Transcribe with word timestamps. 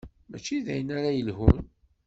Mačči 0.29 0.57
d 0.65 0.67
ayen 0.73 0.93
ara 0.97 1.17
yelhun. 1.17 1.57